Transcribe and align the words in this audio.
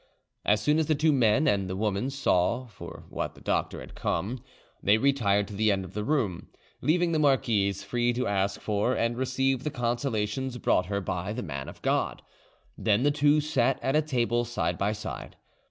As 0.43 0.59
soon 0.61 0.79
as 0.79 0.87
the 0.87 0.95
two 0.95 1.13
men 1.13 1.47
and 1.47 1.69
the 1.69 1.75
woman 1.75 2.09
saw 2.09 2.65
for 2.65 3.03
what 3.09 3.35
the 3.35 3.39
doctor 3.39 3.81
had 3.81 3.93
come, 3.93 4.43
they 4.81 4.97
retired 4.97 5.47
to 5.49 5.53
the 5.53 5.71
end 5.71 5.85
of 5.85 5.93
the 5.93 6.03
room, 6.03 6.47
leaving 6.81 7.11
the 7.11 7.19
marquise 7.19 7.83
free 7.83 8.11
to 8.13 8.25
ask 8.25 8.59
for 8.59 8.95
and 8.95 9.15
receive 9.15 9.63
the 9.63 9.69
consolations 9.69 10.57
brought 10.57 10.87
her 10.87 11.01
by 11.01 11.33
the 11.33 11.43
man 11.43 11.69
of 11.69 11.83
God. 11.83 12.23
Then 12.75 13.03
the 13.03 13.11
two 13.11 13.41
sat 13.41 13.77
at 13.83 13.95
a 13.95 14.01
table 14.01 14.43
side 14.43 14.75
by 14.79 14.91
side. 14.93 15.35